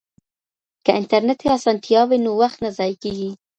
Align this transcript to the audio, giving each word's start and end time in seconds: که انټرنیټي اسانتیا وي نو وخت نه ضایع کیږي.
که 0.83 0.91
انټرنیټي 0.99 1.47
اسانتیا 1.57 2.01
وي 2.09 2.17
نو 2.25 2.31
وخت 2.41 2.57
نه 2.65 2.69
ضایع 2.77 2.97
کیږي. 3.03 3.31